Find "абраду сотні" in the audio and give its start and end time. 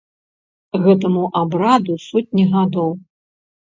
1.41-2.43